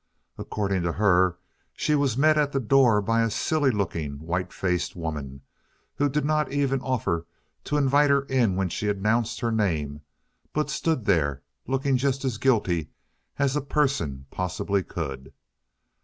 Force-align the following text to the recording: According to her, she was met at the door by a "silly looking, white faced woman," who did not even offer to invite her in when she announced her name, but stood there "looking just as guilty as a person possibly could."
According 0.35 0.81
to 0.81 0.93
her, 0.93 1.37
she 1.73 1.93
was 1.93 2.17
met 2.17 2.35
at 2.35 2.51
the 2.51 2.59
door 2.59 3.03
by 3.03 3.21
a 3.21 3.29
"silly 3.29 3.69
looking, 3.69 4.17
white 4.17 4.51
faced 4.51 4.95
woman," 4.95 5.41
who 5.93 6.09
did 6.09 6.25
not 6.25 6.51
even 6.51 6.81
offer 6.81 7.27
to 7.65 7.77
invite 7.77 8.09
her 8.09 8.23
in 8.23 8.55
when 8.55 8.67
she 8.67 8.89
announced 8.89 9.41
her 9.41 9.51
name, 9.51 10.01
but 10.53 10.71
stood 10.71 11.05
there 11.05 11.43
"looking 11.67 11.97
just 11.97 12.25
as 12.25 12.39
guilty 12.39 12.89
as 13.37 13.55
a 13.55 13.61
person 13.61 14.25
possibly 14.31 14.81
could." 14.81 15.33